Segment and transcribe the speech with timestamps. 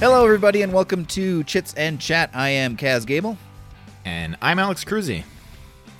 [0.00, 2.30] Hello, everybody, and welcome to Chits and Chat.
[2.32, 3.36] I am Kaz Gable,
[4.04, 5.24] And I'm Alex Cruzy.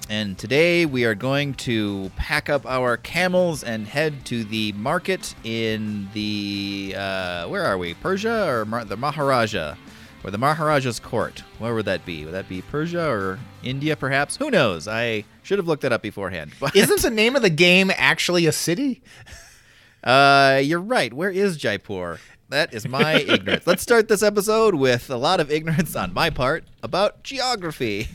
[0.09, 5.35] and today we are going to pack up our camels and head to the market
[5.45, 7.93] in the uh, where are we?
[7.95, 9.75] Persia or Mar- the Maharaja,
[10.25, 11.41] or the Maharaja's court?
[11.59, 12.25] Where would that be?
[12.25, 14.37] Would that be Persia or India, perhaps?
[14.37, 14.89] Who knows?
[14.89, 16.53] I should have looked that up beforehand.
[16.59, 19.03] But Isn't the name of the game actually a city?
[20.03, 21.13] Uh, you're right.
[21.13, 22.19] Where is Jaipur?
[22.51, 23.65] That is my ignorance.
[23.67, 28.09] Let's start this episode with a lot of ignorance on my part about geography.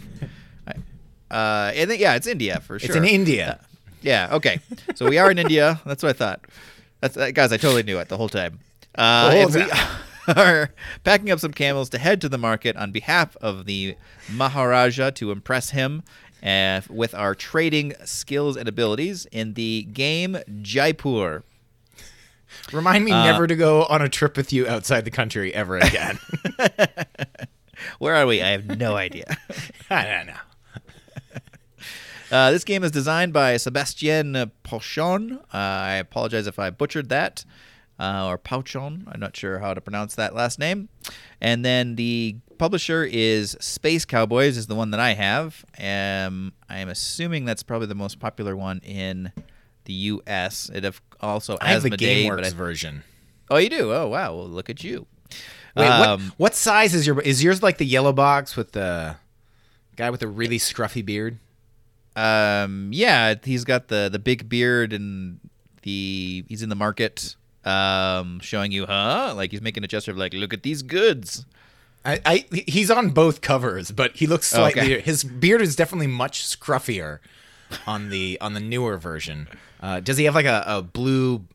[0.67, 2.88] Uh, I think yeah, it's India for sure.
[2.88, 3.59] It's in India.
[4.02, 4.30] Yeah.
[4.34, 4.59] Okay.
[4.94, 5.81] So we are in India.
[5.85, 6.41] That's what I thought.
[7.02, 7.52] That's uh, guys.
[7.52, 8.59] I totally knew it the whole time.
[8.94, 9.71] Uh, The whole and
[10.27, 10.70] we are
[11.03, 13.95] packing up some camels to head to the market on behalf of the
[14.31, 16.03] Maharaja to impress him
[16.44, 21.44] uh, with our trading skills and abilities in the game Jaipur.
[22.71, 25.77] Remind me Uh, never to go on a trip with you outside the country ever
[25.77, 26.19] again.
[27.99, 28.41] Where are we?
[28.41, 29.38] I have no idea.
[29.89, 30.33] I don't know.
[32.31, 35.38] Uh, this game is designed by Sebastien Pochon.
[35.38, 37.45] Uh, I apologize if I butchered that.
[37.99, 39.03] Uh, or Pauchon.
[39.07, 40.89] I'm not sure how to pronounce that last name.
[41.39, 45.63] And then the publisher is Space Cowboys, is the one that I have.
[45.79, 49.31] Um, I'm assuming that's probably the most popular one in
[49.86, 50.69] the U.S.
[50.73, 53.03] It have also I have the GameWorks I- version.
[53.50, 53.94] Oh, you do?
[53.94, 54.36] Oh, wow.
[54.36, 55.05] Well, look at you.
[55.75, 57.19] Wait, Um, what, what size is your?
[57.22, 59.17] Is yours like the yellow box with the
[59.95, 61.38] guy with the really scruffy beard?
[62.16, 65.39] Um, yeah, he's got the the big beard and
[65.83, 69.33] the he's in the market, um, showing you, huh?
[69.36, 71.45] Like he's making a gesture of like, look at these goods.
[72.06, 74.81] I, I he's on both covers, but he looks slightly.
[74.95, 75.02] Okay.
[75.02, 77.19] His beard is definitely much scruffier
[77.88, 79.47] on the on the newer version.
[79.81, 81.45] Uh, does he have like a, a blue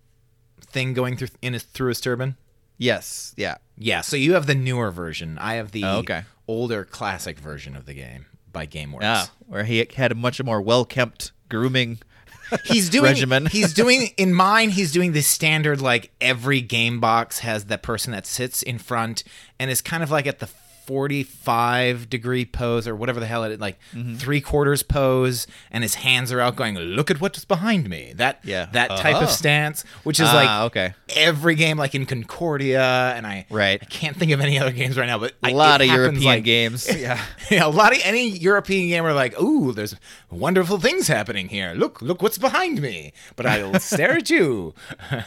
[0.60, 2.36] thing going through in his through his turban?
[2.78, 3.56] Yes, yeah.
[3.76, 5.38] Yeah, so you have the newer version.
[5.38, 6.22] I have the Oh, okay.
[6.48, 9.02] older classic version of the game by GameWorks.
[9.02, 11.98] Yeah, where he had a much more well kept grooming.
[12.64, 13.46] He's doing regimen.
[13.52, 18.12] he's doing in mine he's doing the standard like every game box has that person
[18.12, 19.22] that sits in front
[19.60, 20.48] and is kind of like at the
[20.90, 24.14] 45 degree pose or whatever the hell it is like Mm-hmm.
[24.16, 28.40] three quarters pose and his hands are out going look at what's behind me that
[28.44, 28.66] Yeah.
[28.72, 29.24] that type Uh-huh.
[29.24, 30.94] of stance which is Ah, like okay.
[31.16, 33.78] every game like in Concordia and I Right.
[33.82, 36.22] I can't think of any other games right now but A I- lot of European
[36.24, 36.88] like, games.
[37.00, 37.20] Yeah.
[37.50, 39.94] yeah, a lot of any European gamer are like, "Ooh, there's
[40.30, 41.72] wonderful things happening here.
[41.74, 44.74] Look, look what's behind me." But I'll stare at you.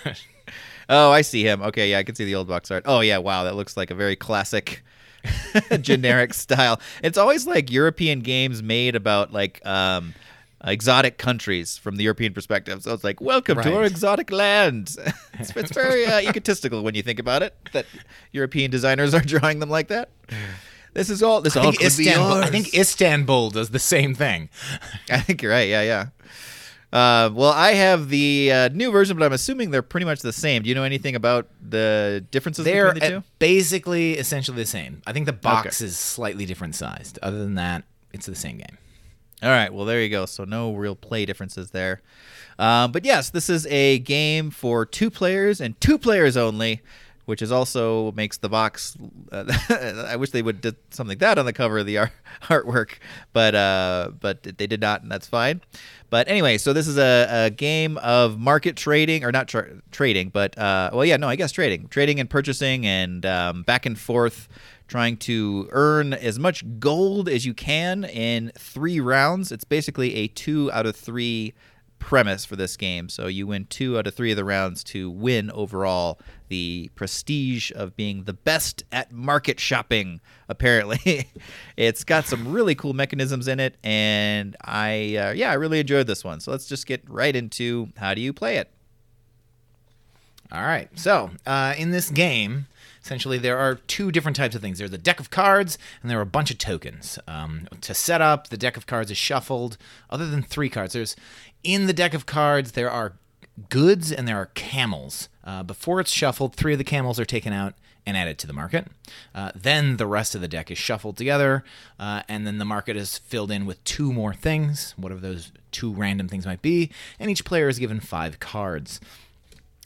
[0.90, 1.62] Oh, I see him.
[1.62, 2.84] Okay, yeah, I can see the old box art.
[2.86, 4.84] Oh yeah, wow, that looks like a very classic
[5.82, 6.80] generic style.
[7.04, 10.14] It's always like European games made about like um
[10.66, 12.84] exotic countries from the European perspective.
[12.84, 14.96] So it's like, welcome to our exotic land.
[15.34, 17.86] it's, it's very uh, egotistical when you think about it that
[18.32, 20.10] European designers are drawing them like that.
[20.94, 21.42] This is all.
[21.42, 22.44] This I all think, could be Istanbul.
[22.44, 24.50] I think Istanbul does the same thing.
[25.10, 25.68] I think you're right.
[25.68, 26.08] Yeah, yeah.
[26.94, 30.32] Uh, well, I have the uh, new version, but I'm assuming they're pretty much the
[30.32, 30.62] same.
[30.62, 33.26] Do you know anything about the differences They're between the two?
[33.40, 35.02] basically essentially the same.
[35.08, 37.18] I think the box is slightly different sized.
[37.24, 37.84] Other than that,
[38.14, 38.78] it's the same game.
[39.42, 39.74] All right.
[39.74, 40.28] Well, there you go.
[40.28, 42.04] So no real play differences there.
[42.60, 46.82] Um, but yes, this is a game for two players and two players only,
[47.26, 48.98] which is also makes the box.
[49.32, 49.46] Uh,
[50.08, 52.12] I wish they would did something like that on the cover of the art,
[52.44, 52.98] artwork,
[53.32, 55.62] but uh, but they did not, and that's fine.
[56.10, 60.30] But anyway, so this is a, a game of market trading, or not tra- trading,
[60.30, 63.98] but uh, well, yeah, no, I guess trading, trading and purchasing, and um, back and
[63.98, 64.48] forth
[64.88, 69.52] trying to earn as much gold as you can in three rounds.
[69.52, 71.54] It's basically a two out of three
[72.04, 73.10] premise for this game.
[73.10, 76.20] So you win two out of three of the rounds to win overall
[76.50, 80.20] the prestige of being the best at market shopping.
[80.50, 81.28] Apparently,
[81.78, 86.08] it's got some really cool mechanisms in it, and I uh, yeah I really enjoyed
[86.08, 86.40] this one.
[86.40, 88.70] So let's just get right into how do you play it.
[90.52, 90.88] All right.
[91.00, 92.68] So, uh, in this game,
[93.04, 94.78] essentially, there are two different types of things.
[94.78, 97.18] There's a deck of cards, and there are a bunch of tokens.
[97.28, 99.78] Um, to set up, the deck of cards is shuffled.
[100.12, 101.16] Other than three cards, there's
[101.64, 103.14] in the deck of cards there are
[103.70, 105.30] goods and there are camels.
[105.44, 107.74] Uh, before it's shuffled, three of the camels are taken out
[108.06, 108.88] and added to the market.
[109.34, 111.64] Uh, then the rest of the deck is shuffled together,
[112.00, 115.94] uh, and then the market is filled in with two more things, whatever those two
[115.94, 119.00] random things might be, and each player is given five cards.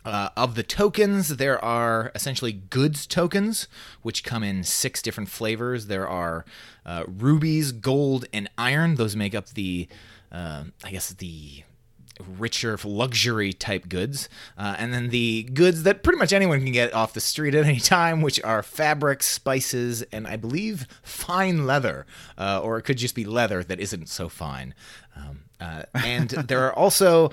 [0.03, 3.67] Uh, of the tokens, there are essentially goods tokens,
[4.03, 5.87] which come in six different flavors.
[5.87, 6.45] There are
[6.85, 8.95] uh, rubies, gold, and iron.
[8.95, 9.89] Those make up the,
[10.31, 11.63] uh, I guess, the
[12.37, 16.93] richer luxury type goods, uh, and then the goods that pretty much anyone can get
[16.93, 22.05] off the street at any time, which are fabrics, spices, and I believe fine leather,
[22.37, 24.73] uh, or it could just be leather that isn't so fine.
[25.15, 27.31] Um, uh, and there are also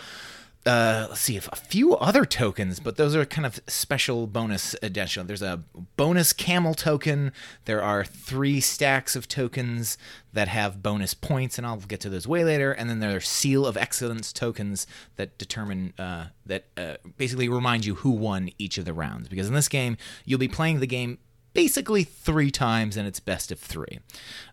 [0.67, 4.75] uh, let's see, if a few other tokens, but those are kind of special bonus
[4.83, 5.27] additional.
[5.27, 5.63] There's a
[5.97, 7.33] bonus camel token.
[7.67, 9.99] There are three stacks of tokens
[10.33, 12.73] that have bonus points, and I'll get to those way later.
[12.73, 17.85] And then there are seal of excellence tokens that determine uh, that uh, basically remind
[17.85, 19.29] you who won each of the rounds.
[19.29, 21.19] Because in this game, you'll be playing the game
[21.55, 24.01] basically three times and it's best of three.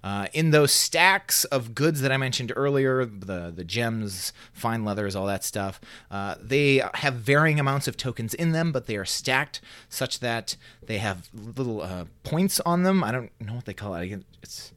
[0.04, 5.16] Uh, in those stacks of goods that I mentioned earlier, the, the gems, fine leathers,
[5.16, 9.06] all that stuff, uh, they have varying amounts of tokens in them, but they are
[9.06, 9.60] stacked
[9.90, 10.56] such that
[10.86, 13.04] they have little uh, points on them.
[13.04, 14.24] I don't know what they call it.
[14.42, 14.72] It's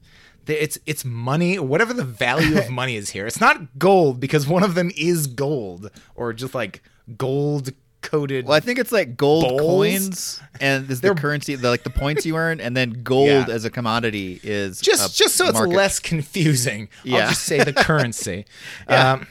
[0.46, 4.62] it's it's money whatever the value of money is here it's not gold because one
[4.62, 6.82] of them is gold or just like
[7.16, 7.72] gold
[8.04, 8.46] coated.
[8.46, 9.60] Well, I think it's like gold Bowls?
[9.60, 13.46] coins, and is the currency, the, like the points you earn, and then gold Yeah.
[13.48, 16.88] as a commodity is just just so it's less confusing.
[17.02, 17.18] Yeah.
[17.24, 18.44] I'll just say the currency.
[18.86, 19.26] um,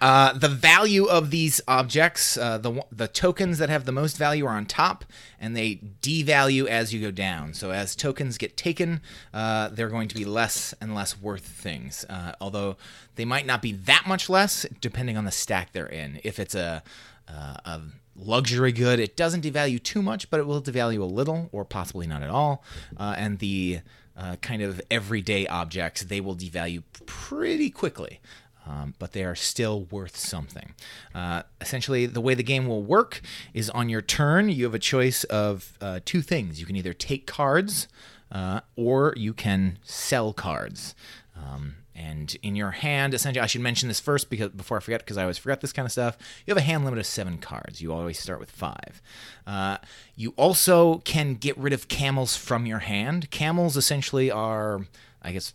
[0.00, 4.44] uh, the value of these objects, uh, the the tokens that have the most value
[4.46, 5.04] are on top,
[5.40, 7.54] and they devalue as you go down.
[7.54, 9.00] So as tokens get taken,
[9.32, 12.04] uh, they're going to be less and less worth things.
[12.08, 12.76] Uh, although
[13.16, 16.20] they might not be that much less, depending on the stack they're in.
[16.22, 16.82] If it's a
[17.28, 17.80] uh, a
[18.16, 18.98] luxury good.
[19.00, 22.30] It doesn't devalue too much, but it will devalue a little, or possibly not at
[22.30, 22.64] all.
[22.96, 23.80] Uh, and the
[24.16, 28.20] uh, kind of everyday objects, they will devalue pretty quickly.
[28.66, 30.74] Um, but they are still worth something.
[31.14, 33.22] Uh, essentially, the way the game will work
[33.54, 36.60] is on your turn, you have a choice of uh, two things.
[36.60, 37.88] You can either take cards
[38.30, 40.94] uh, or you can sell cards.
[41.34, 45.00] Um, and in your hand, essentially, I should mention this first because before I forget,
[45.00, 46.16] because I always forget this kind of stuff.
[46.46, 47.80] You have a hand limit of seven cards.
[47.82, 49.02] You always start with five.
[49.46, 49.78] Uh,
[50.14, 53.32] you also can get rid of camels from your hand.
[53.32, 54.86] Camels essentially are,
[55.22, 55.54] I guess,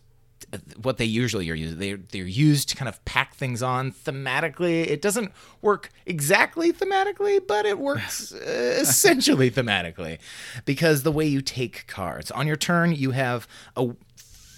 [0.82, 1.78] what they usually are used.
[1.78, 4.86] They're, they're used to kind of pack things on thematically.
[4.86, 5.32] It doesn't
[5.62, 10.18] work exactly thematically, but it works uh, essentially thematically
[10.66, 13.94] because the way you take cards on your turn, you have a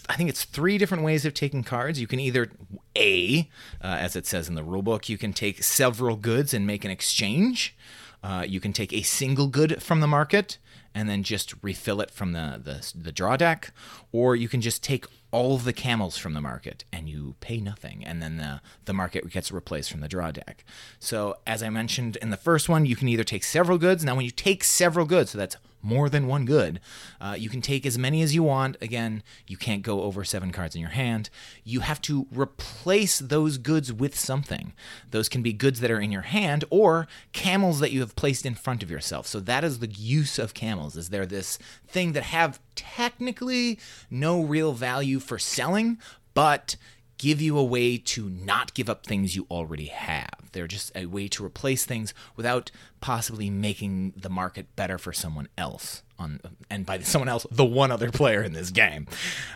[0.09, 2.01] I think it's three different ways of taking cards.
[2.01, 2.51] You can either
[2.97, 3.49] A,
[3.83, 6.91] uh, as it says in the rulebook, you can take several goods and make an
[6.91, 7.77] exchange.
[8.23, 10.59] Uh, you can take a single good from the market
[10.95, 13.73] and then just refill it from the, the the draw deck,
[14.13, 15.05] or you can just take
[15.37, 19.29] all the camels from the market and you pay nothing, and then the the market
[19.31, 20.65] gets replaced from the draw deck.
[20.99, 24.03] So as I mentioned in the first one, you can either take several goods.
[24.03, 25.57] Now, when you take several goods, so that's
[25.87, 26.81] more than one good.
[27.21, 28.77] Uh, you can take as many as you want.
[28.81, 31.31] Again, you can't go over seven cards in your hand.
[31.63, 34.73] You have to replace those goods with something.
[35.11, 38.45] Those can be goods that are in your hand or camels that you have placed
[38.45, 39.27] in front of yourself.
[39.27, 40.97] So that is the use of camels.
[40.97, 43.79] Is they're this thing that have technically
[44.11, 45.99] no real value for selling,
[46.35, 46.77] but
[47.19, 50.51] give you a way to not give up things you already have.
[50.53, 52.71] They're just a way to replace things without
[53.01, 56.03] possibly making the market better for someone else.
[56.19, 56.41] On
[56.71, 59.07] and by someone else, the one other player in this game.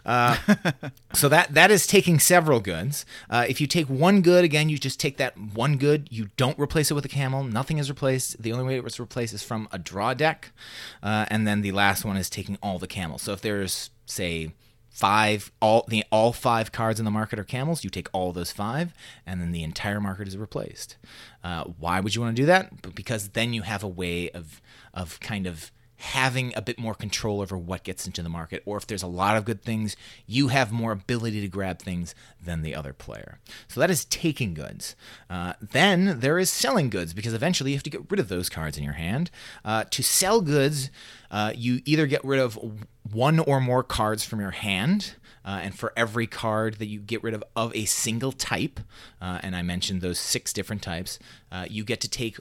[0.05, 0.37] Uh,
[1.14, 3.06] so that that is taking several goods.
[3.31, 6.08] Uh, if you take one good, again, you just take that one good.
[6.11, 7.44] You don't replace it with a camel.
[7.44, 8.43] Nothing is replaced.
[8.43, 10.53] The only way it was replaced is from a draw deck,
[11.03, 13.22] uh, and then the last one is taking all the camels.
[13.22, 14.53] So if there's say
[15.00, 17.82] five all the all five cards in the market are camels.
[17.84, 18.92] You take all those five
[19.26, 20.98] and then the entire market is replaced.
[21.42, 22.94] Uh, why would you want to do that?
[22.94, 24.60] Because then you have a way of
[24.92, 28.76] of kind of having a bit more control over what gets into the market or
[28.76, 32.62] if there's a lot of good things you have more ability to grab things than
[32.62, 33.38] the other player
[33.69, 34.96] so that is taking goods
[35.28, 38.48] uh, then there is selling goods because eventually you have to get rid of those
[38.48, 39.30] cards in your hand
[39.64, 40.90] uh, to sell goods
[41.30, 42.58] uh, you either get rid of
[43.12, 45.14] one or more cards from your hand.
[45.42, 48.78] Uh, and for every card that you get rid of of a single type,
[49.22, 51.19] uh, and I mentioned those six different types,
[51.50, 52.36] uh, you get to take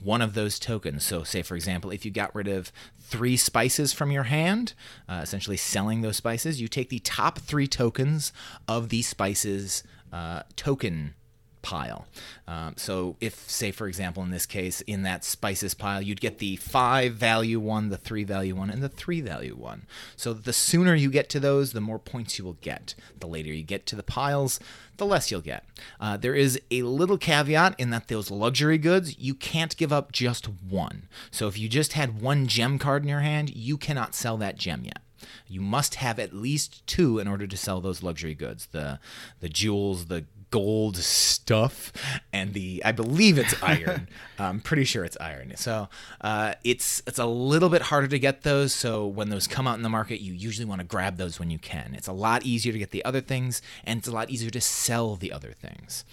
[0.00, 1.02] one of those tokens.
[1.02, 2.70] So, say for example, if you got rid of
[3.04, 4.74] three spices from your hand,
[5.08, 8.32] uh, essentially selling those spices, you take the top three tokens
[8.66, 9.82] of the spices
[10.12, 11.14] uh, token
[11.64, 12.06] pile.
[12.46, 16.38] Um, so if, say, for example, in this case, in that spices pile, you'd get
[16.38, 19.86] the five value one, the three value one, and the three value one.
[20.14, 22.94] So the sooner you get to those, the more points you will get.
[23.18, 24.60] The later you get to the piles,
[24.98, 25.64] the less you'll get.
[25.98, 30.12] Uh, there is a little caveat in that those luxury goods, you can't give up
[30.12, 31.08] just one.
[31.30, 34.58] So if you just had one gem card in your hand, you cannot sell that
[34.58, 35.00] gem yet.
[35.48, 38.98] You must have at least two in order to sell those luxury goods the
[39.40, 41.92] the jewels, the gold stuff
[42.32, 44.06] and the I believe it's iron.
[44.38, 45.56] I'm pretty sure it's iron.
[45.56, 45.88] So
[46.20, 48.72] uh, it's it's a little bit harder to get those.
[48.72, 51.50] So when those come out in the market, you usually want to grab those when
[51.50, 51.92] you can.
[51.96, 54.60] It's a lot easier to get the other things, and it's a lot easier to
[54.60, 56.04] sell the other things.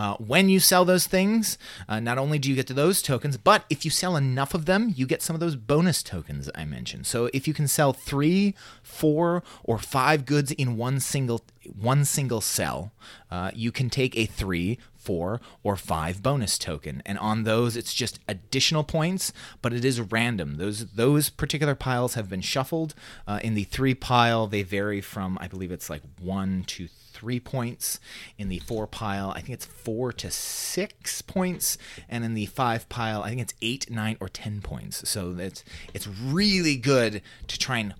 [0.00, 3.36] Uh, when you sell those things, uh, not only do you get to those tokens,
[3.36, 6.64] but if you sell enough of them, you get some of those bonus tokens I
[6.64, 7.06] mentioned.
[7.06, 11.42] So if you can sell three, four, or five goods in one single
[11.78, 12.92] one single sell,
[13.30, 17.92] uh, you can take a three, four, or five bonus token, and on those it's
[17.92, 20.56] just additional points, but it is random.
[20.56, 22.94] Those those particular piles have been shuffled.
[23.28, 26.88] Uh, in the three pile, they vary from I believe it's like one to
[27.20, 28.00] three points.
[28.38, 31.76] In the four pile, I think it's four to six points,
[32.08, 35.08] and in the five pile, I think it's eight, nine, or ten points.
[35.08, 35.62] So it's
[35.92, 37.94] it's really good to try and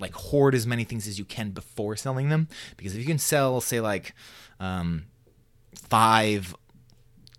[0.00, 3.18] like hoard as many things as you can before selling them because if you can
[3.18, 4.14] sell say like
[4.60, 5.06] um,
[5.74, 6.54] five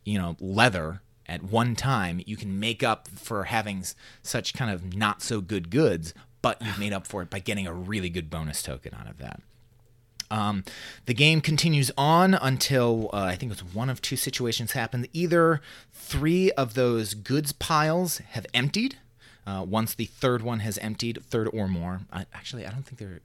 [0.06, 3.84] you know leather at one time you can make up for having
[4.24, 7.68] such kind of not so good goods but you've made up for it by getting
[7.68, 9.40] a really good bonus token out of that
[10.30, 10.64] um,
[11.06, 15.06] the game continues on until uh, I think it's one of two situations happen.
[15.14, 15.62] Either
[15.94, 18.98] three of those goods piles have emptied,
[19.46, 23.00] uh, once the third one has emptied, third or more, I, actually, I don't think
[23.00, 23.22] they're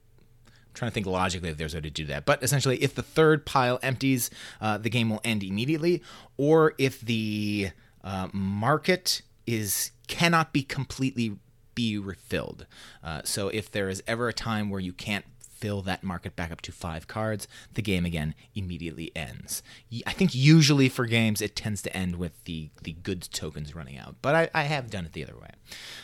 [0.75, 2.25] trying to think logically if there's a way to do that.
[2.25, 4.30] But essentially, if the third pile empties,
[4.61, 6.02] uh, the game will end immediately.
[6.37, 7.71] Or if the
[8.04, 11.37] uh, market is cannot be completely
[11.75, 12.66] be refilled.
[13.02, 15.25] Uh, so if there is ever a time where you can't
[15.62, 19.62] fill that market back up to five cards, the game again immediately ends.
[20.04, 23.97] I think usually for games it tends to end with the, the goods tokens running
[23.97, 25.50] out, but I, I have done it the other way.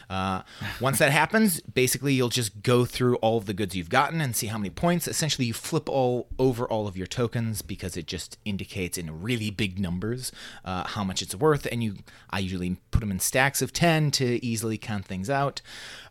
[0.08, 0.42] Uh,
[0.80, 4.36] once that happens, basically you'll just go through all of the goods you've gotten and
[4.36, 5.08] see how many points.
[5.08, 9.50] Essentially, you flip all over all of your tokens because it just indicates in really
[9.50, 10.30] big numbers
[10.64, 11.96] uh, how much it's worth, and you
[12.30, 15.60] I usually put them in stacks of ten to easily count things out,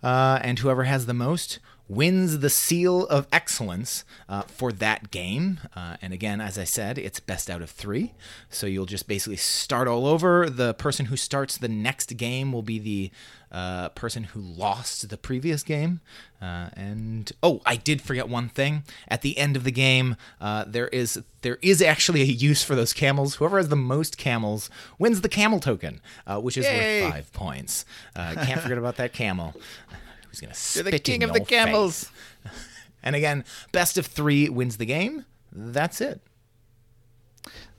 [0.04, 5.60] uh, and whoever has the most wins the seal of excellence uh, for that game.
[5.75, 8.13] Uh, and again, as I said, it's best out of three.
[8.50, 10.50] So you'll just basically start all over.
[10.50, 13.12] The person who starts the next game will be the
[13.50, 16.01] uh, person who lost the previous game.
[16.41, 18.84] Uh, and oh, I did forget one thing.
[19.08, 22.75] At the end of the game, uh, there is there is actually a use for
[22.75, 23.36] those camels.
[23.36, 27.03] Whoever has the most camels wins the camel token, uh, which is Yay!
[27.03, 27.86] worth five points.
[28.15, 29.56] can't forget about that camel
[30.27, 32.12] who's going to spit You're the king in of the camels.
[33.03, 35.25] and again, best of three wins the game.
[35.51, 36.22] That's it.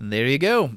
[0.00, 0.72] There you go.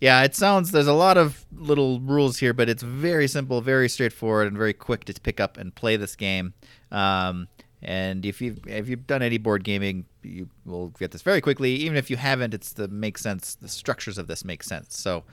[0.00, 3.88] Yeah, it sounds there's a lot of little rules here, but it's very simple, very
[3.88, 6.52] straightforward, and very quick to pick up and play this game.
[6.90, 7.48] Um,
[7.80, 11.70] and if you've if you've done any board gaming, you will get this very quickly.
[11.74, 13.54] Even if you haven't, it's the makes sense.
[13.54, 14.98] The structures of this make sense.
[14.98, 15.24] So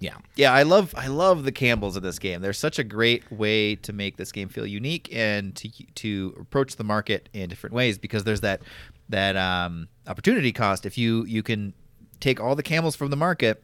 [0.00, 0.16] Yeah.
[0.36, 2.40] yeah, I love I love the camels of this game.
[2.40, 6.76] They're such a great way to make this game feel unique and to to approach
[6.76, 8.62] the market in different ways because there's that
[9.08, 10.86] that um, opportunity cost.
[10.86, 11.74] If you you can
[12.20, 13.62] take all the camels from the market,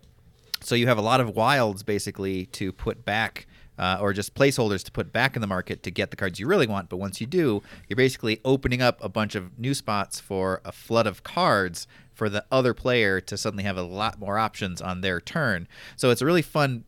[0.60, 3.46] so you have a lot of wilds basically to put back.
[3.76, 6.46] Uh, or just placeholders to put back in the market to get the cards you
[6.46, 6.88] really want.
[6.88, 10.70] But once you do, you're basically opening up a bunch of new spots for a
[10.70, 15.00] flood of cards for the other player to suddenly have a lot more options on
[15.00, 15.68] their turn.
[15.96, 16.84] So it's a really fun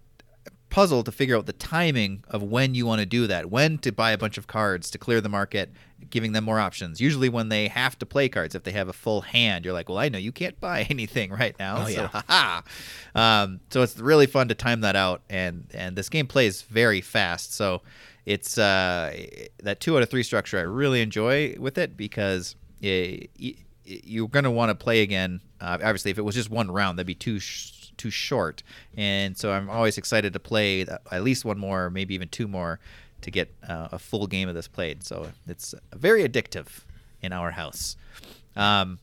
[0.71, 3.93] puzzle to figure out the timing of when you want to do that, when to
[3.93, 5.71] buy a bunch of cards to clear the market,
[6.11, 7.01] giving them more options.
[7.01, 9.89] Usually when they have to play cards, if they have a full hand, you're like,
[9.89, 11.83] well, I know you can't buy anything right now.
[11.83, 12.09] Oh, so, yeah.
[12.29, 12.63] haha.
[13.15, 17.01] Um, so it's really fun to time that out, and and this game plays very
[17.01, 17.55] fast.
[17.55, 17.83] So
[18.27, 19.17] it's uh,
[19.63, 23.31] that two out of three structure I really enjoy with it because it,
[23.87, 25.41] you're going to want to play again.
[25.61, 28.63] Uh, obviously, if it was just one round, that'd be too sh- too short.
[28.97, 32.79] And so I'm always excited to play at least one more, maybe even two more,
[33.23, 35.05] to get uh, a full game of this played.
[35.05, 36.67] So it's very addictive
[37.23, 37.97] in our house.
[38.55, 38.99] Um,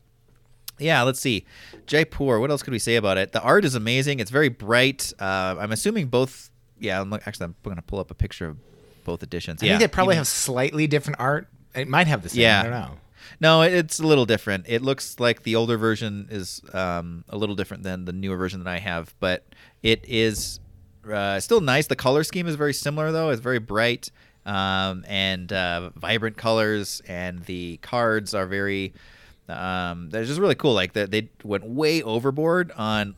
[0.78, 1.44] yeah, let's see.
[1.86, 2.38] Jaipur.
[2.38, 3.32] What else could we say about it?
[3.32, 4.20] The art is amazing.
[4.20, 5.12] It's very bright.
[5.18, 6.50] Uh, I'm assuming both.
[6.78, 8.56] Yeah, I'm, actually, I'm going to pull up a picture of
[9.04, 9.62] both editions.
[9.62, 11.48] I yeah, think they probably even- have slightly different art.
[11.74, 12.42] It might have the same.
[12.42, 12.60] Yeah.
[12.60, 12.90] I don't know.
[13.40, 14.66] No, it's a little different.
[14.68, 18.62] It looks like the older version is um, a little different than the newer version
[18.62, 19.44] that I have, but
[19.82, 20.60] it is
[21.10, 21.86] uh, still nice.
[21.86, 23.30] The color scheme is very similar, though.
[23.30, 24.10] It's very bright
[24.46, 28.92] um, and uh, vibrant colors, and the cards are very.
[29.48, 30.72] Um, they're just really cool.
[30.72, 33.14] Like they, they went way overboard on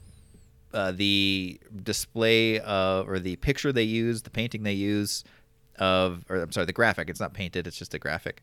[0.75, 5.23] uh, the display uh, or the picture they use, the painting they use
[5.79, 7.11] of, or I'm sorry, the graphic.
[7.11, 8.43] It's not painted; it's just a graphic.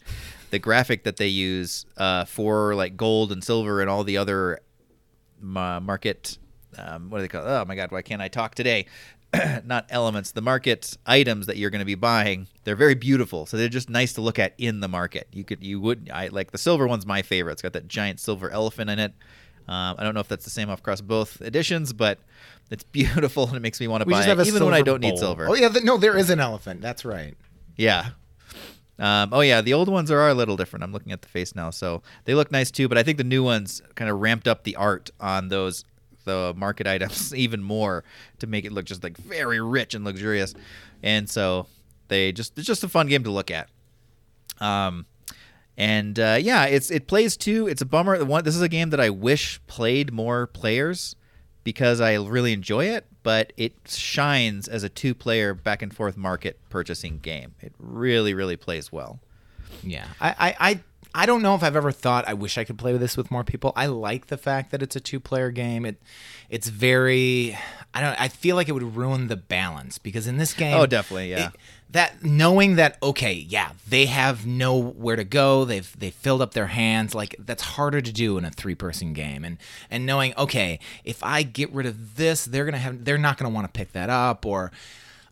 [0.52, 4.60] The graphic that they use uh, for like gold and silver and all the other
[5.40, 6.38] ma- market.
[6.78, 7.46] Um, what do they call?
[7.46, 7.92] Oh my God!
[7.92, 8.88] Why can't I talk today?
[9.64, 10.32] Not elements.
[10.32, 12.48] The market items that you're going to be buying.
[12.64, 13.46] They're very beautiful.
[13.46, 15.28] So they're just nice to look at in the market.
[15.32, 17.54] You could you would I like the silver one's my favorite.
[17.54, 19.14] It's got that giant silver elephant in it.
[19.68, 22.20] Um, I don't know if that's the same across both editions, but
[22.70, 24.82] it's beautiful and it makes me want to We buy just it, even when I
[24.82, 25.48] don't need silver.
[25.50, 26.82] Oh yeah, th- no, there is an elephant.
[26.82, 27.36] That's right.
[27.76, 28.10] Yeah.
[29.00, 30.84] Um, oh yeah, the old ones are a little different.
[30.84, 32.88] I'm looking at the face now, so they look nice too.
[32.88, 35.84] But I think the new ones kind of ramped up the art on those
[36.26, 38.04] the market items even more
[38.40, 40.54] to make it look just like very rich and luxurious.
[41.02, 41.68] And so
[42.08, 43.70] they just it's just a fun game to look at.
[44.60, 45.06] Um,
[45.78, 47.68] and uh, yeah, it's it plays too.
[47.68, 48.24] It's a bummer.
[48.26, 51.16] One this is a game that I wish played more players
[51.64, 56.60] because I really enjoy it, but it shines as a two-player back and forth market
[56.70, 57.56] purchasing game.
[57.62, 59.20] It really, really plays well.
[59.82, 60.80] Yeah, I, I, I,
[61.16, 63.44] I don't know if I've ever thought I wish I could play this with more
[63.46, 63.72] people.
[63.78, 65.86] I like the fact that it's a two-player game.
[65.86, 66.02] It,
[66.50, 67.58] it's very,
[67.94, 68.20] I don't.
[68.22, 71.48] I feel like it would ruin the balance because in this game, Oh, definitely, yeah.
[71.48, 71.54] it-
[71.94, 75.64] that knowing that okay, yeah, they have nowhere to go.
[75.64, 77.16] They've they filled up their hands.
[77.16, 79.46] Like that's harder to do in a three-person game.
[79.46, 79.58] And
[79.90, 83.54] and knowing okay, if I get rid of this, they're gonna have they're not gonna
[83.54, 84.72] want to pick that up or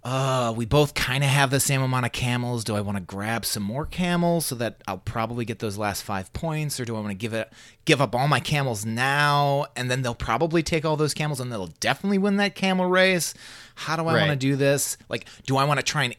[0.04, 2.64] uh, we both kind of have the same amount of camels.
[2.64, 6.02] Do I want to grab some more camels so that I'll probably get those last
[6.02, 7.52] five points, or do I want to give it
[7.86, 11.52] give up all my camels now and then they'll probably take all those camels and
[11.52, 13.34] they'll definitely win that camel race?
[13.82, 14.98] How do I want to do this?
[15.10, 16.16] Like, do I want to try and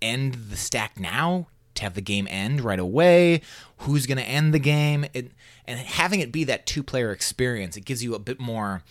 [0.00, 3.42] end the stack now to have the game end right away?
[3.78, 5.04] Who's going to end the game?
[5.12, 5.32] It,
[5.66, 8.82] and having it be that two player experience, it gives you a bit more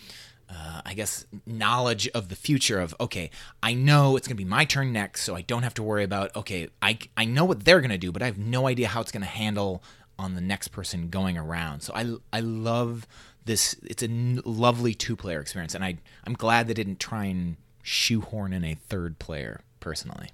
[0.54, 3.30] uh, I guess, knowledge of the future of, okay,
[3.62, 6.04] I know it's going to be my turn next, so I don't have to worry
[6.04, 8.88] about, okay, I, I know what they're going to do, but I have no idea
[8.88, 9.82] how it's going to handle
[10.18, 11.80] on the next person going around.
[11.80, 13.06] So I, I love
[13.44, 13.76] this.
[13.82, 17.56] It's a n- lovely two player experience, and I, I'm glad they didn't try and
[17.82, 20.30] shoehorn in a third player, personally.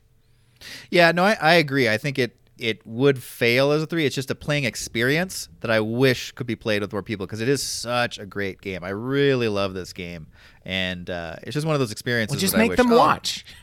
[0.90, 1.88] Yeah, no, I, I agree.
[1.88, 4.04] I think it it would fail as a three.
[4.04, 7.41] It's just a playing experience that I wish could be played with more people because
[7.41, 8.82] it is such a great game.
[8.82, 10.26] I really love this game,
[10.65, 12.34] and uh, it's just one of those experiences.
[12.34, 12.99] Well, just make them Oh.
[12.99, 13.45] watch.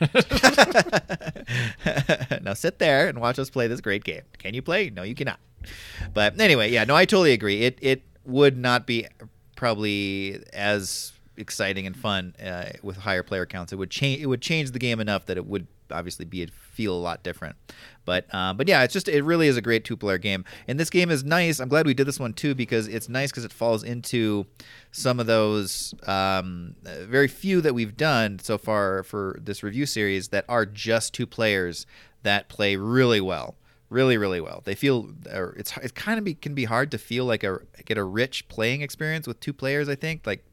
[2.42, 4.22] now sit there and watch us play this great game.
[4.38, 4.90] Can you play?
[4.90, 5.40] No, you cannot.
[6.14, 7.62] But anyway, yeah, no, I totally agree.
[7.62, 9.06] It it would not be
[9.56, 13.72] probably as exciting and fun uh, with higher player counts.
[13.72, 14.22] It would change.
[14.22, 17.56] It would change the game enough that it would obviously be feel a lot different.
[18.04, 20.44] But uh, but yeah, it's just it really is a great two player game.
[20.68, 21.58] And this game is nice.
[21.58, 24.46] I'm glad we did this one too because it's nice because it falls into
[24.92, 30.28] some of those um, very few that we've done so far for this review series
[30.28, 31.86] that are just two players
[32.22, 33.56] that play really well
[33.88, 35.12] really really well they feel
[35.56, 38.48] it's it kind of be, can be hard to feel like a get a rich
[38.48, 40.44] playing experience with two players i think like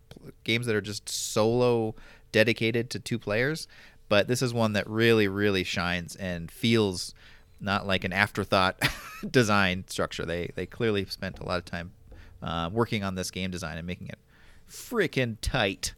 [0.43, 1.95] games that are just solo
[2.31, 3.67] dedicated to two players
[4.09, 7.13] but this is one that really really shines and feels
[7.59, 8.77] not like an afterthought
[9.29, 11.91] design structure they they clearly spent a lot of time
[12.41, 14.19] uh, working on this game design and making it
[14.69, 15.93] freaking tight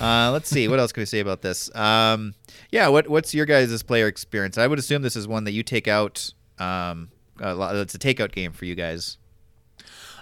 [0.00, 0.68] uh, let's see.
[0.68, 1.74] What else can we say about this?
[1.74, 2.34] Um,
[2.70, 2.88] yeah.
[2.88, 4.58] What What's your guys' player experience?
[4.58, 6.32] I would assume this is one that you take out.
[6.58, 9.18] Um, a lot, it's a takeout game for you guys.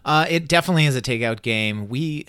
[0.05, 1.89] Uh, it definitely is a takeout game.
[1.89, 2.27] We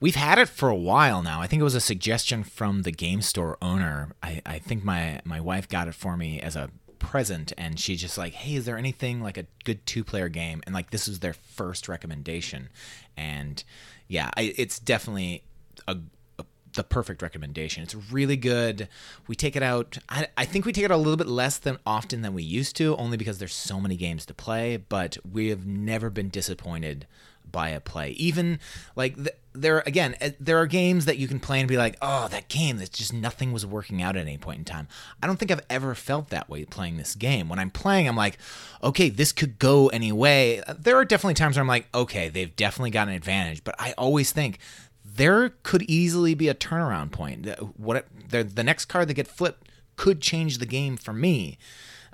[0.00, 1.40] we've had it for a while now.
[1.40, 4.12] I think it was a suggestion from the game store owner.
[4.22, 8.00] I, I think my my wife got it for me as a present and she's
[8.00, 11.08] just like hey is there anything like a good two player game and like this
[11.08, 12.68] is their first recommendation
[13.16, 13.64] and
[14.06, 15.42] yeah I, it's definitely
[15.88, 15.96] a,
[16.38, 18.86] a the perfect recommendation it's really good
[19.26, 21.78] we take it out I, I think we take it a little bit less than
[21.86, 25.48] often than we used to only because there's so many games to play but we
[25.48, 27.06] have never been disappointed
[27.50, 28.10] by a play.
[28.10, 28.58] Even
[28.96, 31.96] like th- there again uh, there are games that you can play and be like
[32.00, 34.86] oh that game that just nothing was working out at any point in time.
[35.22, 37.48] I don't think i've ever felt that way playing this game.
[37.48, 38.38] When i'm playing i'm like
[38.82, 42.28] okay this could go any way Uh, there are definitely times where i'm like okay
[42.28, 43.64] they've definitely got an advantage.
[43.64, 44.58] But i always think
[45.04, 47.48] there could easily be a turnaround point.
[47.76, 51.58] What the next card that get flipped could change the game for me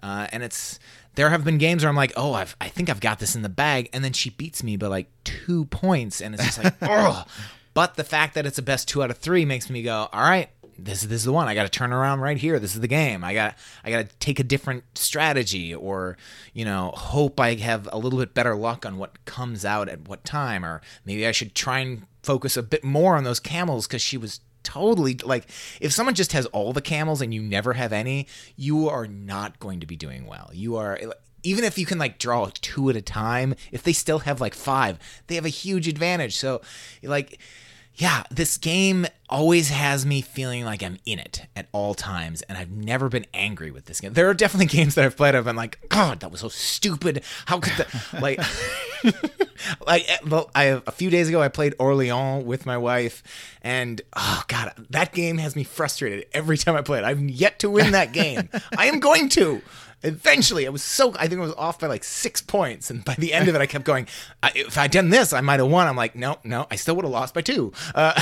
[0.02, 0.78] uh, and it's
[1.14, 3.42] there have been games where I'm like, oh, I've, I think I've got this in
[3.42, 6.74] the bag, and then she beats me by like two points, and it's just like,
[6.82, 7.24] oh.
[7.74, 10.22] But the fact that it's a best two out of three makes me go, all
[10.22, 11.48] right, this is this is the one.
[11.48, 12.58] I got to turn around right here.
[12.58, 13.24] This is the game.
[13.24, 16.16] I got I got to take a different strategy, or
[16.52, 20.08] you know, hope I have a little bit better luck on what comes out at
[20.08, 23.86] what time, or maybe I should try and focus a bit more on those camels
[23.86, 25.48] because she was totally like
[25.80, 28.26] if someone just has all the camels and you never have any
[28.56, 30.50] you are not going to be doing well.
[30.52, 30.98] You are
[31.44, 34.54] even if you can like draw two at a time if they still have like
[34.54, 34.98] five
[35.28, 36.36] they have a huge advantage.
[36.36, 36.62] So
[37.04, 37.38] like
[37.96, 42.58] yeah, this game always has me feeling like I'm in it at all times, and
[42.58, 44.12] I've never been angry with this game.
[44.12, 45.34] There are definitely games that I've played.
[45.34, 47.22] I've been like, God, that was so stupid.
[47.46, 48.12] How could that?
[48.20, 48.38] like,
[49.86, 53.22] like eh, well, I a few days ago I played Orleans with my wife,
[53.62, 57.04] and oh God, that game has me frustrated every time I play it.
[57.04, 58.50] I've yet to win that game.
[58.76, 59.62] I am going to.
[60.02, 63.14] Eventually, I was so I think I was off by like six points, and by
[63.14, 64.06] the end of it, I kept going.
[64.42, 65.86] I, if I'd done this, I might have won.
[65.86, 67.72] I'm like, no, no, I still would have lost by two.
[67.94, 68.20] Uh,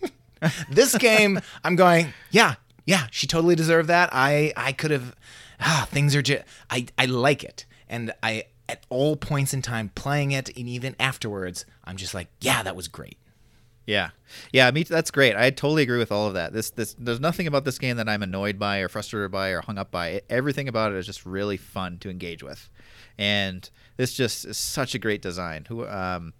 [0.70, 2.54] this game, I'm going, yeah,
[2.86, 4.10] yeah, she totally deserved that.
[4.12, 5.14] I I could have.
[5.60, 6.44] Ah, things are just.
[6.70, 10.96] I I like it, and I at all points in time playing it, and even
[10.98, 13.18] afterwards, I'm just like, yeah, that was great.
[13.86, 14.10] Yeah,
[14.52, 14.82] yeah, me.
[14.82, 15.36] That's great.
[15.36, 16.52] I totally agree with all of that.
[16.52, 19.60] This, this, there's nothing about this game that I'm annoyed by or frustrated by or
[19.60, 20.08] hung up by.
[20.08, 22.68] It, everything about it is just really fun to engage with,
[23.16, 25.66] and this just is such a great design.
[25.68, 26.32] Who, um,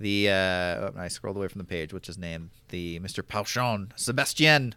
[0.00, 3.22] the uh, I scrolled away from the page, which is named the Mr.
[3.22, 4.74] Pauchon, Sebastien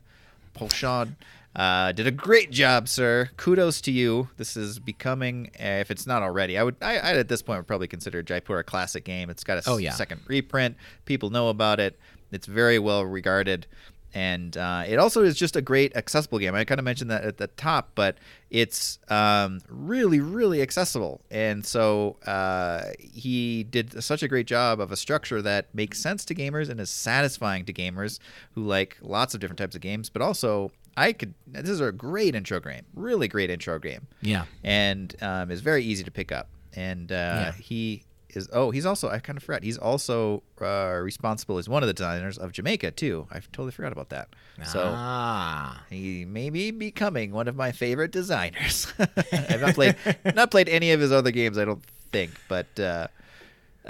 [0.53, 1.15] Pauchon.
[1.59, 3.29] Uh, did a great job, sir.
[3.35, 4.29] Kudos to you.
[4.37, 7.59] This is becoming, uh, if it's not already, I would, I, I at this point
[7.59, 9.29] would probably consider Jaipur a classic game.
[9.29, 9.91] It's got a Oh, yeah.
[9.91, 10.77] second reprint.
[11.03, 11.99] People know about it.
[12.31, 13.67] It's very well regarded,
[14.13, 16.55] and uh, it also is just a great accessible game.
[16.55, 18.17] I kind of mentioned that at the top, but
[18.49, 21.19] it's um, really, really accessible.
[21.29, 26.23] And so uh, he did such a great job of a structure that makes sense
[26.25, 28.19] to gamers and is satisfying to gamers
[28.53, 30.09] who like lots of different types of games.
[30.09, 30.71] But also,
[31.07, 31.33] I could.
[31.47, 34.45] This is a great intro game, really great intro game Yeah.
[34.63, 36.47] and um, is very easy to pick up.
[36.75, 37.51] And uh, Yeah.
[37.53, 38.03] he
[38.35, 41.87] is oh he's also I kind of forgot he's also uh, responsible as one of
[41.87, 43.25] the designers of Jamaica too.
[43.31, 44.27] I totally forgot about that.
[44.65, 48.93] So ah, he may be becoming one of my favorite designers.
[49.31, 49.95] I've not played
[50.35, 53.07] not played any of his other games I don't think, but uh,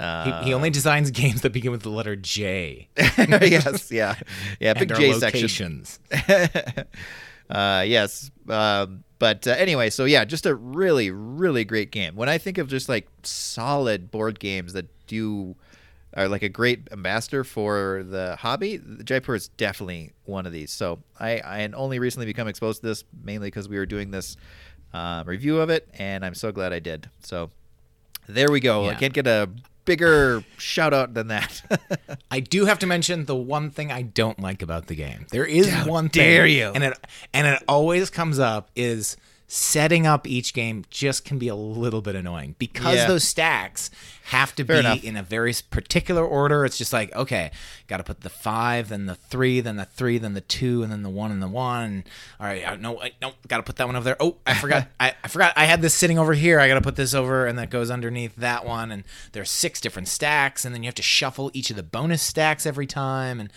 [0.00, 2.88] uh, he only designs games that begin with the letter J.
[2.96, 4.14] yes yeah
[4.58, 5.84] yeah big J section
[7.50, 8.30] uh, yes.
[8.48, 12.16] Um, but uh, anyway, so yeah, just a really, really great game.
[12.16, 15.56] When I think of just like solid board games that do
[16.14, 20.72] are like a great ambassador for the hobby, Jaipur is definitely one of these.
[20.72, 24.10] So I, I had only recently become exposed to this mainly because we were doing
[24.10, 24.36] this
[24.92, 27.08] um, review of it, and I'm so glad I did.
[27.22, 27.50] So
[28.26, 28.88] there we go.
[28.88, 29.50] I can't get a
[29.90, 31.62] bigger shout out than that.
[32.30, 35.26] I do have to mention the one thing I don't like about the game.
[35.32, 36.70] There is How one thing, dare you.
[36.72, 36.96] and it
[37.34, 39.16] and it always comes up is
[39.52, 43.06] setting up each game just can be a little bit annoying because Yeah.
[43.08, 43.90] those stacks
[44.26, 45.02] have to Fair be enough.
[45.02, 46.64] in a very particular order.
[46.64, 47.50] It's just like okay,
[47.88, 50.92] got to put the five, then the three, then the three, then the two, and
[50.92, 52.04] then the one and the one.
[52.38, 54.16] All right, uh, no, I- no, got to put that one over there.
[54.20, 56.60] Oh, I forgot, I, I forgot, I had this sitting over here.
[56.60, 58.92] I got to put this over, and that goes underneath that one.
[58.92, 62.22] And there's six different stacks, and then you have to shuffle each of the bonus
[62.22, 63.52] stacks every time, and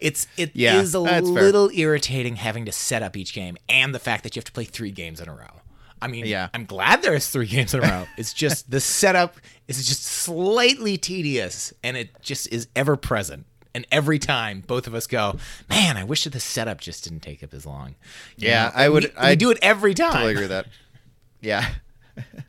[0.00, 0.94] it's it is Yeah, a that's
[1.30, 1.42] fair.
[1.42, 4.52] little irritating having to set up each game, and the fact that you have to
[4.52, 5.60] play three games in a row.
[6.00, 6.48] I mean, Yeah.
[6.52, 8.06] I'm glad there's three games in a row.
[8.18, 13.46] It's just the setup is just slightly tedious, and it just is ever present.
[13.74, 15.36] And every time, both of us go,
[15.68, 17.94] "Man, I wish that the setup just didn't take up as long."
[18.36, 18.70] You Yeah, know?
[18.74, 20.12] I would- I'd do it every time.
[20.12, 20.66] totally agree with that.
[21.40, 21.68] Yeah.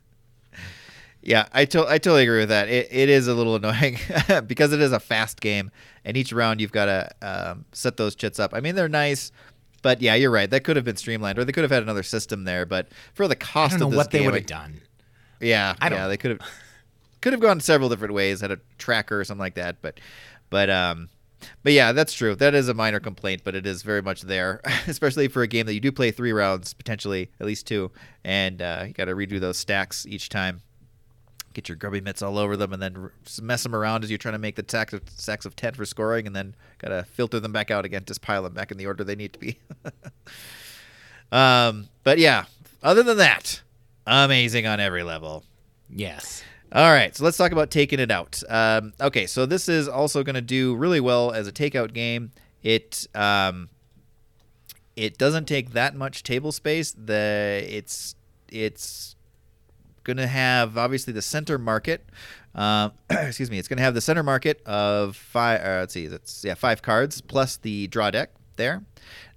[1.28, 2.70] yeah, I, to- I totally agree with that.
[2.70, 3.98] It, it is a little annoying
[4.48, 5.70] because it is a fast game,
[6.06, 8.54] and each round you've got to um, set those chits up.
[8.54, 9.32] I mean, they're nice,
[9.82, 10.50] but yeah, you're right.
[10.50, 12.66] That could have been streamlined, or they could have had another system there.
[12.66, 14.80] But for the I cost don't know of this what they would have done.
[15.42, 16.42] yeah, I don't- yeah, they could have
[17.22, 20.00] could have gone several different ways, had a tracker or something like that, but
[20.50, 21.10] but um
[21.62, 22.34] but yeah, that's true.
[22.36, 25.66] That is a minor complaint, but it is very much there, especially for a game
[25.68, 27.92] that you do play three rounds, potentially at least two,
[28.24, 30.62] and uh, you got to redo those stacks each time.
[31.58, 33.10] Get your grubby mitts all over them, and then
[33.42, 35.86] mess them around as you're trying to make the stacks of, stacks of ten for
[35.86, 38.86] scoring, and then gotta filter them back out again, just pile them back in the
[38.86, 39.58] order they need to be.
[41.32, 42.46] um, but yeah,
[42.84, 43.64] other than that,
[44.06, 45.46] amazing on every level.
[45.90, 46.44] Yes.
[46.72, 48.44] All right, so let's talk about taking it out.
[48.48, 52.34] Um, okay, so this is also going to do really well as a takeout game.
[52.62, 53.70] It um,
[54.96, 56.92] it doesn't take that much table space.
[56.92, 58.14] The it's
[58.48, 59.16] it's
[60.08, 62.04] going to have obviously the center market.
[62.56, 63.60] Um, excuse me.
[63.60, 65.62] It's going to have the center market of five.
[65.62, 66.06] Uh, let's see.
[66.06, 68.84] It's yeah five cards plus the draw deck there.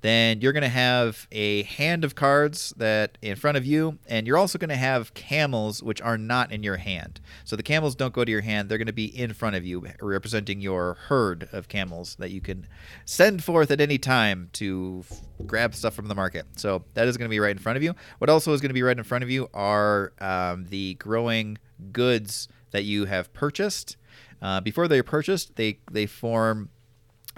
[0.02, 4.26] Then you're going to have a hand of cards that in front of you, and
[4.26, 7.20] you're also going to have camels which are not in your hand.
[7.44, 9.64] So the camels don't go to your hand; they're going to be in front of
[9.64, 12.66] you, representing your herd of camels that you can
[13.04, 16.46] send forth at any time to f- grab stuff from the market.
[16.56, 17.94] So that is going to be right in front of you.
[18.18, 21.58] What also is going to be right in front of you are um, the growing
[21.92, 23.96] goods that you have purchased.
[24.42, 26.70] Uh, before they're purchased, they they form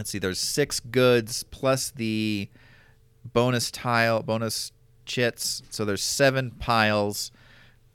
[0.03, 2.49] let's see, there's six goods plus the
[3.25, 4.73] bonus tile, bonus
[5.07, 5.63] chits.
[5.71, 7.31] So there's seven piles,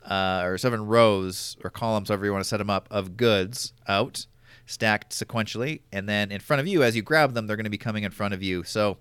[0.05, 3.73] uh, or seven rows or columns, however you want to set them up, of goods
[3.89, 4.25] out,
[4.65, 7.69] stacked sequentially, and then in front of you, as you grab them, they're going to
[7.69, 8.63] be coming in front of you.
[8.63, 8.99] So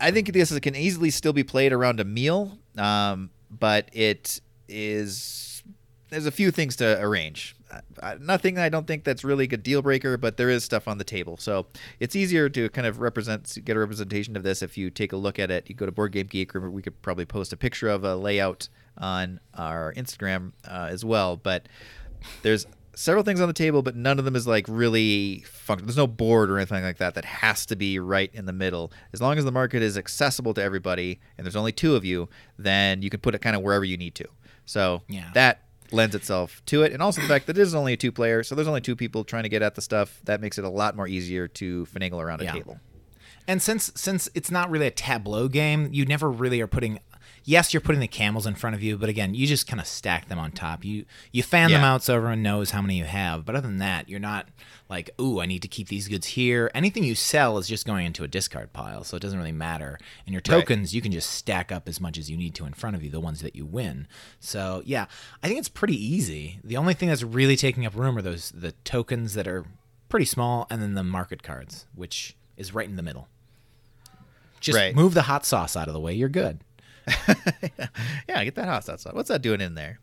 [0.00, 5.62] I think this can easily still be played around a meal, um, but it is
[6.10, 7.54] there's a few things to arrange.
[8.20, 10.98] Nothing I don't think that's really a good deal breaker, but there is stuff on
[10.98, 11.66] the table, so
[12.00, 15.16] it's easier to kind of represent get a representation of this if you take a
[15.16, 15.68] look at it.
[15.68, 18.16] You go to Board Game Geek, or we could probably post a picture of a
[18.16, 21.36] layout on our Instagram uh, as well.
[21.36, 21.68] But
[22.42, 25.86] there's several things on the table, but none of them is like really functional.
[25.86, 28.90] There's no board or anything like that that has to be right in the middle.
[29.12, 32.28] As long as the market is accessible to everybody and there's only two of you,
[32.58, 34.24] then you can put it kind of wherever you need to.
[34.64, 35.30] So Yeah.
[35.34, 36.92] that lends itself to it.
[36.92, 38.96] And also the fact that it is only a two player, so there's only two
[38.96, 40.20] people trying to get at the stuff.
[40.24, 42.52] That makes it a lot more easier to finagle around a Yeah.
[42.52, 42.80] table.
[43.46, 47.00] And since since it's not really a tableau game, you never really are putting.
[47.48, 49.86] Yes, you're putting the camels in front of you, but again, you just kind of
[49.86, 50.84] stack them on top.
[50.84, 53.46] You you fan them out so everyone knows how many you have.
[53.46, 54.48] But other than that, you're not
[54.90, 56.70] like, ooh, I need to keep these goods here.
[56.74, 59.98] Anything you sell is just going into a discard pile, so it doesn't really matter.
[60.26, 60.60] And your Right.
[60.60, 63.02] tokens, you can just stack up as much as you need to in front of
[63.02, 64.08] you, the ones that you win.
[64.40, 65.06] So yeah,
[65.42, 66.60] I think it's pretty easy.
[66.62, 69.64] The only thing that's really taking up room are those the tokens that are
[70.10, 73.26] pretty small, and then the market cards, which is right in the middle.
[74.60, 74.94] Just Right.
[74.94, 76.12] move the hot sauce out of the way.
[76.12, 76.60] You're good.
[78.28, 79.06] Yeah, get that hot sauce.
[79.06, 79.14] out.
[79.14, 79.98] What's that doing in there?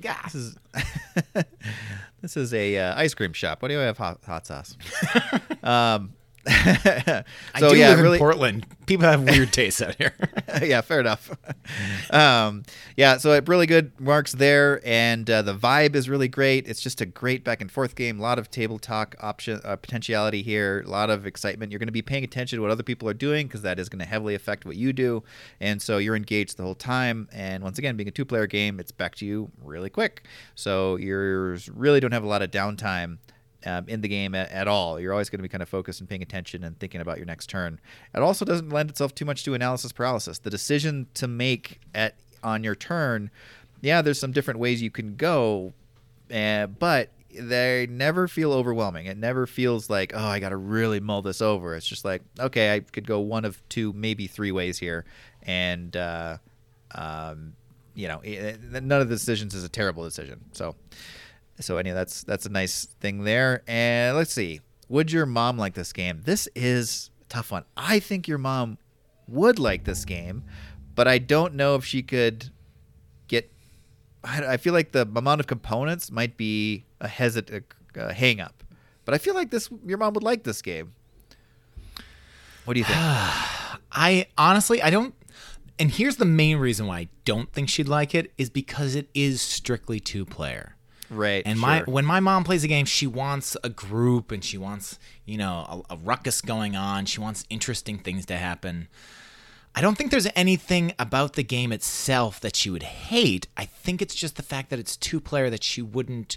[0.00, 0.20] Yeah.
[0.24, 0.56] This is
[2.20, 3.62] this is a uh, ice cream shop.
[3.62, 4.76] What do you have hot, hot sauce?
[5.62, 6.12] um,
[6.48, 7.22] so
[7.54, 8.66] I do yeah, live really, in Portland.
[8.86, 10.12] People have weird tastes out here.
[10.62, 11.30] yeah, fair enough.
[12.10, 12.64] um,
[12.96, 16.66] yeah, so it really good marks there, and uh, the vibe is really great.
[16.66, 18.18] It's just a great back and forth game.
[18.18, 20.82] A lot of table talk option uh, potentiality here.
[20.84, 21.70] A lot of excitement.
[21.70, 23.88] You're going to be paying attention to what other people are doing because that is
[23.88, 25.22] going to heavily affect what you do,
[25.60, 27.28] and so you're engaged the whole time.
[27.32, 30.24] And once again, being a two-player game, it's back to you really quick.
[30.56, 33.18] So you really don't have a lot of downtime
[33.66, 34.98] um, in the game at, at all.
[34.98, 37.26] You're always going to be kind of focused and paying attention and thinking about your
[37.26, 37.80] next turn.
[38.14, 40.38] It also doesn't lend itself too much to analysis paralysis.
[40.38, 43.30] The decision to make at on your turn,
[43.80, 45.72] yeah, there's some different ways you can go,
[46.32, 49.06] uh, but they never feel overwhelming.
[49.06, 51.74] It never feels like, oh, I got to really mull this over.
[51.74, 55.04] It's just like, okay, I could go one of two, maybe three ways here,
[55.42, 56.38] and uh,
[56.94, 57.54] um,
[57.94, 60.40] you know, eh, none of the decisions is a terrible decision.
[60.52, 60.74] So.
[61.60, 63.62] So anyway, that's that's a nice thing there.
[63.66, 66.22] And let's see, would your mom like this game?
[66.24, 67.64] This is a tough one.
[67.76, 68.78] I think your mom
[69.28, 70.44] would like this game,
[70.94, 72.50] but I don't know if she could
[73.28, 73.50] get.
[74.24, 77.64] I, I feel like the amount of components might be a hesit
[77.96, 78.64] a, a hang up,
[79.04, 80.92] but I feel like this your mom would like this game.
[82.64, 82.98] What do you think?
[83.92, 85.14] I honestly, I don't.
[85.78, 89.08] And here's the main reason why I don't think she'd like it is because it
[89.14, 90.76] is strictly two player.
[91.12, 91.42] Right.
[91.44, 91.86] And my sure.
[91.86, 95.84] when my mom plays a game, she wants a group and she wants you know
[95.90, 97.06] a, a ruckus going on.
[97.06, 98.88] She wants interesting things to happen.
[99.74, 103.46] I don't think there's anything about the game itself that she would hate.
[103.56, 106.36] I think it's just the fact that it's two player that she wouldn't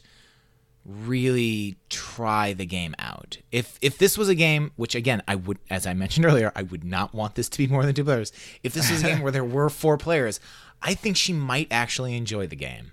[0.85, 3.39] really try the game out.
[3.51, 6.63] If if this was a game, which again I would, as I mentioned earlier, I
[6.63, 8.31] would not want this to be more than two players.
[8.63, 10.39] If this was a game where there were four players,
[10.81, 12.91] I think she might actually enjoy the game.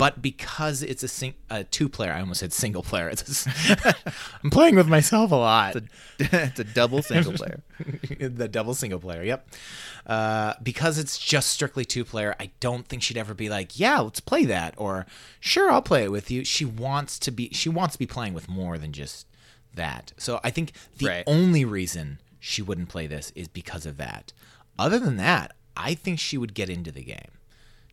[0.00, 3.10] But because it's a, sing- a two player, I almost said single player.
[3.10, 3.94] It's a
[4.42, 5.76] I'm playing with myself a lot.
[6.18, 7.60] it's a double single player.
[8.18, 9.22] the double single player.
[9.22, 9.48] Yep.
[10.06, 14.00] Uh, because it's just strictly two player, I don't think she'd ever be like, "Yeah,
[14.00, 15.04] let's play that," or
[15.38, 17.50] "Sure, I'll play it with you." She wants to be.
[17.52, 19.26] She wants to be playing with more than just
[19.74, 20.14] that.
[20.16, 21.24] So I think the Right.
[21.26, 24.32] only reason she wouldn't play this is because of that.
[24.78, 27.32] Other than that, I think she would get into the game.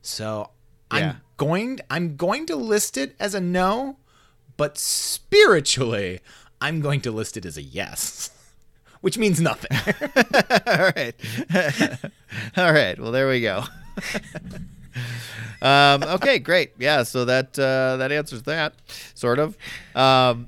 [0.02, 0.52] So
[0.94, 0.98] Yeah.
[0.98, 1.80] I'm going.
[1.90, 3.98] I'm going to list it as a no,
[4.56, 6.20] but spiritually,
[6.62, 8.32] I'm going to list it as a yes.
[9.02, 9.70] Which means nothing.
[10.68, 11.14] All right.
[12.58, 13.00] All right.
[13.00, 13.64] Well, there we go.
[15.62, 16.72] um, okay, great.
[16.80, 18.74] Yeah, so that uh, that answers that,
[19.14, 19.56] sort of.
[19.96, 20.48] Um,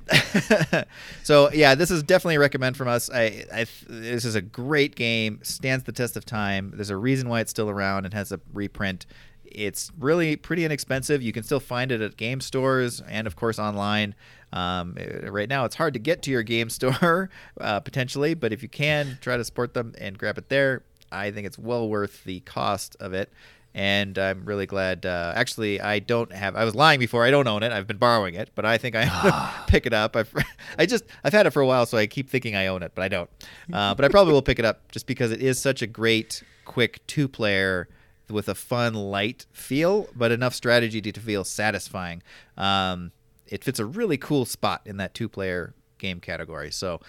[1.23, 3.09] so yeah, this is definitely a recommend from us.
[3.13, 5.39] I, I this is a great game.
[5.43, 6.71] Stands the test of time.
[6.73, 9.05] There's a reason why it's still around and has a reprint.
[9.51, 11.21] It's really pretty inexpensive.
[11.21, 14.15] You can still find it at game stores and, of course, online.
[14.51, 18.51] Um, eh, right now, it's hard to get to your game store uh, potentially, but
[18.53, 20.83] if you can, try to support them and grab it there.
[21.11, 23.31] I think it's well worth the cost of it.
[23.75, 25.05] and I'm really glad.
[25.05, 26.55] Uh, actually, I don't have.
[26.55, 27.23] I was lying before.
[27.23, 27.71] I don't own it.
[27.71, 30.15] I've been borrowing it, but I think I pick it up.
[30.15, 30.33] I've,
[30.79, 32.93] I just I've had it for a while, so I keep thinking I own it,
[32.95, 33.29] but I don't.
[33.71, 36.43] Uh, but I probably will pick it up just because it is such a great,
[36.65, 37.87] quick two-player
[38.29, 42.23] with a fun, light feel, but enough strategy to, feel satisfying.
[42.57, 43.11] Um,
[43.47, 46.71] it fits a really cool spot in that two-player game category.
[46.71, 47.01] So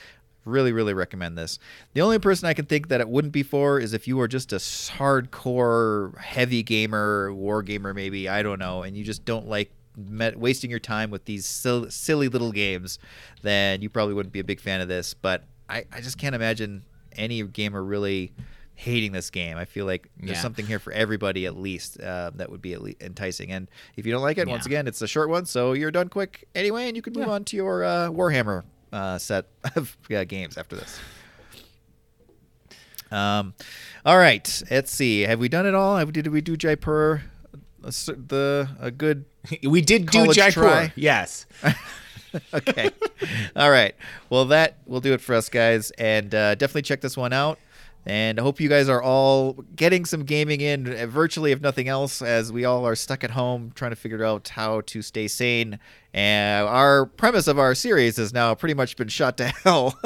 [0.45, 1.59] really really recommend this
[1.93, 4.27] the only person i can think that it wouldn't be for is if you are
[4.27, 9.47] just a hardcore heavy gamer war gamer maybe i don't know and you just don't
[9.47, 12.99] like met, wasting your time with these sil- silly little games
[13.43, 16.35] then you probably wouldn't be a big fan of this but i, I just can't
[16.35, 18.33] imagine any gamer really
[18.81, 20.43] hating this game i feel like there's Yeah.
[20.43, 24.23] something here for everybody at least uh, that would be enticing and if you don't
[24.23, 27.03] like it once again it's a short one so you're done quick anyway and you
[27.03, 27.33] can move Yeah.
[27.35, 28.63] on to your uh, warhammer
[28.93, 30.99] uh, set of uh, games after this.
[33.11, 33.55] Um,
[34.07, 35.23] all right, let's see.
[35.23, 35.97] Have we done it all?
[35.97, 37.23] Have, did we do Jaipur?
[37.85, 39.25] A The a good.
[39.63, 40.61] We did do Jaipur.
[40.63, 40.93] try.
[40.97, 41.47] Yes.
[42.55, 42.91] Okay.
[43.57, 43.93] all right.
[44.29, 47.59] Well, that will do it for us, guys, and uh, definitely check this one out.
[48.07, 51.87] And I hope you guys are all getting some gaming in, uh, virtually, if nothing
[51.87, 55.29] else, as we all are stuck at home trying to figure out how to stay
[55.29, 55.79] sane.
[56.15, 59.99] And our premise of our series has now pretty much been shot to hell.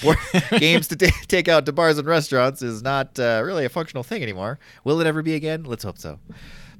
[0.58, 4.02] Games to ta take out to bars and restaurants is not uh, really a functional
[4.02, 4.58] thing anymore.
[4.82, 5.62] Will it ever be again?
[5.64, 6.18] Let's hope so.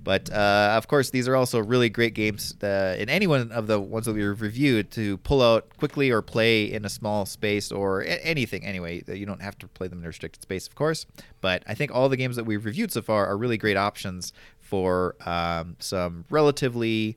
[0.05, 3.67] But uh, of course, these are also really great games uh, in any one of
[3.67, 7.73] the ones that we reviewed to pull out quickly or play in a small space
[7.73, 8.65] or a- anything.
[8.65, 11.07] Anyway, you don't have to play them in a restricted space, of course.
[11.41, 14.35] But I think all the games that we've reviewed so far are really great options
[14.61, 17.17] for um, some relatively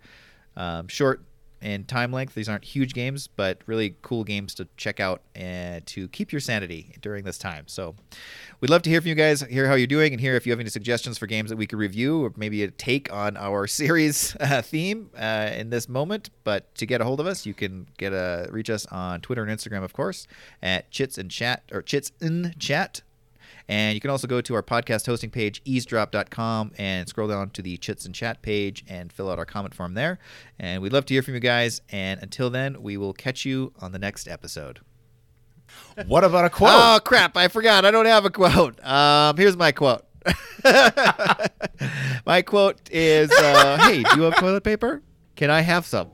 [0.55, 1.21] um, short
[1.61, 2.35] in time length.
[2.35, 6.41] These aren't huge games, but really cool games to check out and to keep your
[6.41, 7.65] sanity during this time.
[7.67, 7.95] So
[8.59, 10.51] we'd love to hear from you guys, hear how you're doing, and hear if you
[10.51, 13.67] have any suggestions for games that we could review or maybe a take on our
[13.77, 16.29] series uh, theme uh, in this moment.
[16.43, 19.43] But to get a hold of us, you can get a reach us on Twitter
[19.43, 20.27] and Instagram, of course,
[20.61, 23.01] at Chits and Chat or Chits in Chat.
[23.69, 27.61] And you can also go to our podcast hosting page, eavesdrop.com, and scroll down to
[27.61, 30.19] the Chits and Chat page and fill out our comment form there.
[30.57, 31.81] And we'd love to hear from you guys.
[31.89, 34.79] And until then, we will catch you on the next episode.
[36.05, 36.71] What about a quote?
[36.73, 37.35] Oh, crap.
[37.35, 37.83] I forgot.
[37.83, 38.83] I don't have a quote.
[38.85, 40.03] Um, here's my quote.
[42.25, 45.01] my quote is uh, Hey, do you have toilet paper?
[45.35, 46.09] Can I have some?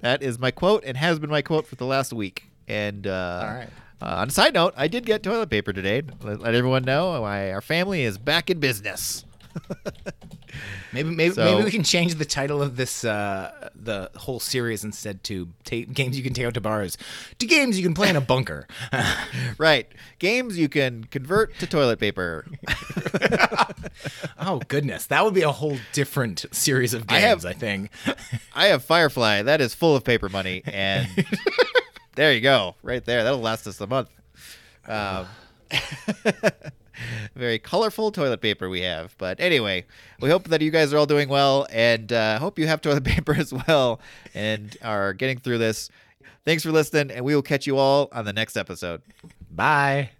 [0.00, 2.50] That is my quote and has been my quote for the last week.
[2.68, 3.68] And uh, All right.
[4.02, 6.02] Uh, on a side note, I did get toilet paper today.
[6.22, 9.24] Let, let everyone know my, our family is back in business.
[10.92, 14.84] Maybe maybe, So- maybe we can change the title of this uh, the whole series
[14.84, 16.96] instead to ta- games you can take out to bars
[17.40, 18.68] to games you can play in a bunker.
[19.58, 19.88] right.
[20.20, 22.46] Games you can convert to toilet paper.
[24.38, 27.42] oh goodness, that would be a whole different series of I games.
[27.42, 27.90] have- I, think.
[28.54, 29.42] I have Firefly.
[29.42, 30.62] That is full of paper money.
[30.66, 31.08] And
[32.16, 32.74] there you go.
[32.82, 33.24] Right there.
[33.24, 34.08] That'll last us a month.
[34.86, 35.26] Um,
[37.34, 39.14] very colorful toilet paper we have.
[39.18, 39.84] But anyway,
[40.20, 43.04] we hope that you guys are all doing well and uh, hope you have toilet
[43.16, 44.00] paper as well
[44.34, 45.90] and are getting through this.
[46.44, 49.00] Thanks for listening, and we will catch you all on the next episode.
[49.50, 50.10] Bye.